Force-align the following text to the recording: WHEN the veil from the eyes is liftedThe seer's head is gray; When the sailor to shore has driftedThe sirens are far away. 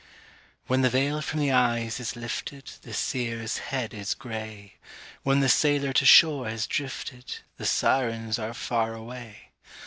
WHEN 0.65 0.81
the 0.81 0.89
veil 0.89 1.21
from 1.21 1.39
the 1.41 1.51
eyes 1.51 1.99
is 1.99 2.13
liftedThe 2.15 2.91
seer's 2.91 3.59
head 3.59 3.93
is 3.93 4.15
gray; 4.15 4.77
When 5.21 5.41
the 5.41 5.47
sailor 5.47 5.93
to 5.93 6.05
shore 6.07 6.49
has 6.49 6.65
driftedThe 6.65 7.63
sirens 7.65 8.39
are 8.39 8.55
far 8.55 8.95
away. 8.95 9.51